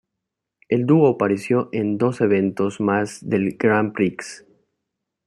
[0.67, 4.43] El dúo apareció en dos eventos más del Grand Prix.